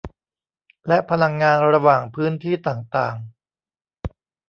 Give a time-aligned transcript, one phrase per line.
[0.87, 3.15] และพลังงานระหว่างพื้นที่ต่างต่าง